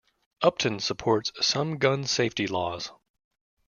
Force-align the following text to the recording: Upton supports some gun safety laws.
Upton 0.41 0.79
supports 0.79 1.31
some 1.41 1.77
gun 1.77 2.05
safety 2.05 2.47
laws. 2.47 2.91